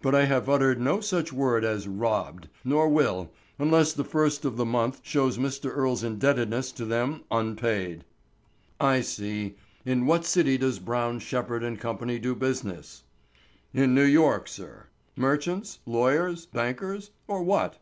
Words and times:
"But 0.00 0.12
I 0.12 0.24
have 0.24 0.48
uttered 0.48 0.80
no 0.80 1.00
such 1.00 1.32
word 1.32 1.64
as 1.64 1.86
robbed, 1.86 2.48
nor 2.64 2.88
will, 2.88 3.30
unless 3.60 3.92
the 3.92 4.02
first 4.02 4.44
of 4.44 4.56
the 4.56 4.64
month 4.64 4.98
shows 5.04 5.38
Mr. 5.38 5.70
Earle's 5.72 6.02
indebtedness 6.02 6.72
to 6.72 6.84
them 6.84 7.22
unpaid." 7.30 8.04
"I 8.80 9.02
see. 9.02 9.54
In 9.84 10.04
what 10.04 10.24
city 10.24 10.58
does 10.58 10.80
Brown, 10.80 11.20
Shepherd, 11.20 11.62
& 11.80 11.80
Co. 11.80 11.94
do 11.96 12.34
business?" 12.34 13.04
"In 13.72 13.94
New 13.94 14.02
York, 14.02 14.48
sir." 14.48 14.88
"Merchants, 15.14 15.78
lawyers, 15.86 16.44
bankers, 16.44 17.12
or 17.28 17.44
what?" 17.44 17.78